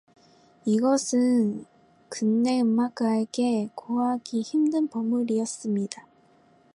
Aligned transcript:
이것은 0.65 1.65
근대 2.09 2.59
음악가에게 2.61 3.69
구하기 3.75 4.41
힘든 4.41 4.87
보물이었습니다. 4.87 6.07